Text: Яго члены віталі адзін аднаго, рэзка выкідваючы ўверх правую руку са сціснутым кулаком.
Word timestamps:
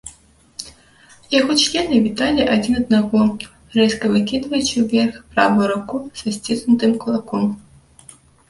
Яго 1.39 1.53
члены 1.63 1.99
віталі 2.05 2.47
адзін 2.55 2.79
аднаго, 2.81 3.21
рэзка 3.77 4.05
выкідваючы 4.15 4.75
ўверх 4.87 5.15
правую 5.37 5.65
руку 5.77 5.95
са 6.23 6.29
сціснутым 6.39 6.91
кулаком. 7.05 7.45